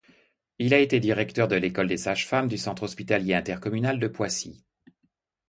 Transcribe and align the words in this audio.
Il 0.57 0.73
a 0.73 0.79
été 0.79 0.99
directeur 0.99 1.47
de 1.47 1.55
l'école 1.55 1.85
des 1.87 1.95
sages-femmes 1.97 2.47
du 2.47 2.57
centre 2.57 2.81
hospitalier 2.81 3.35
intercommunal 3.35 3.99
de 3.99 4.07
Poissy. 4.07 4.65